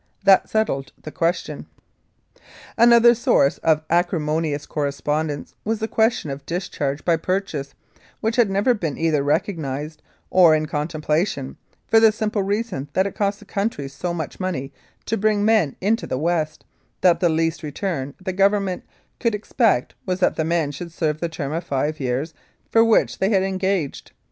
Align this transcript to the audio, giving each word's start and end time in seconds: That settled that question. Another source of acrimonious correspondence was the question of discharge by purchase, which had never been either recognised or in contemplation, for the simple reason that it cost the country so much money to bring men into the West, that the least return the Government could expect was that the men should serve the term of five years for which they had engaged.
That 0.23 0.49
settled 0.49 0.93
that 0.99 1.11
question. 1.13 1.67
Another 2.75 3.13
source 3.13 3.59
of 3.59 3.83
acrimonious 3.87 4.65
correspondence 4.65 5.53
was 5.63 5.77
the 5.77 5.87
question 5.87 6.31
of 6.31 6.43
discharge 6.47 7.05
by 7.05 7.17
purchase, 7.17 7.75
which 8.19 8.35
had 8.35 8.49
never 8.49 8.73
been 8.73 8.97
either 8.97 9.21
recognised 9.21 10.01
or 10.31 10.55
in 10.55 10.65
contemplation, 10.65 11.55
for 11.87 11.99
the 11.99 12.11
simple 12.11 12.41
reason 12.41 12.89
that 12.93 13.05
it 13.05 13.13
cost 13.13 13.37
the 13.37 13.45
country 13.45 13.87
so 13.87 14.11
much 14.11 14.39
money 14.39 14.73
to 15.05 15.17
bring 15.17 15.45
men 15.45 15.75
into 15.81 16.07
the 16.07 16.17
West, 16.17 16.65
that 17.01 17.19
the 17.19 17.29
least 17.29 17.61
return 17.61 18.15
the 18.19 18.33
Government 18.33 18.83
could 19.19 19.35
expect 19.35 19.93
was 20.07 20.19
that 20.19 20.35
the 20.35 20.43
men 20.43 20.71
should 20.71 20.91
serve 20.91 21.19
the 21.19 21.29
term 21.29 21.51
of 21.51 21.63
five 21.63 21.99
years 21.99 22.33
for 22.71 22.83
which 22.83 23.19
they 23.19 23.29
had 23.29 23.43
engaged. 23.43 24.13